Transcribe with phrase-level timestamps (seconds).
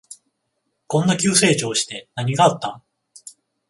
[0.87, 2.81] こんな急成長して何があった？